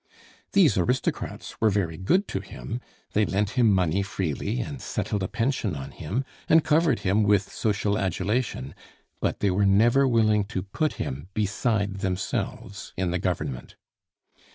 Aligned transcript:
These 0.53 0.79
aristocrats 0.79 1.61
were 1.61 1.69
very 1.69 1.95
good 1.95 2.27
to 2.29 2.39
him. 2.39 2.81
They 3.13 3.23
lent 3.23 3.51
him 3.51 3.71
money 3.71 4.01
freely, 4.01 4.59
and 4.59 4.81
settled 4.81 5.21
a 5.21 5.27
pension 5.27 5.75
on 5.75 5.91
him, 5.91 6.25
and 6.49 6.63
covered 6.63 7.01
him 7.01 7.21
with 7.21 7.53
social 7.53 7.99
adulation; 7.99 8.73
but 9.19 9.41
they 9.41 9.51
were 9.51 9.67
never 9.67 10.07
willing 10.07 10.45
to 10.45 10.63
put 10.63 10.93
him 10.93 11.29
beside 11.35 11.97
themselves 11.99 12.93
in 12.97 13.11
the 13.11 13.19
government. 13.19 13.75